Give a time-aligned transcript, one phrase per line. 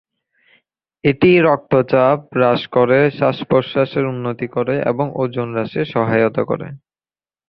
[1.03, 6.67] এটি রক্তচাপ হ্রাস করে, শ্বাস প্রশ্বাসের উন্নতি করে এবং ওজন হ্রাসে সহায়তা করে।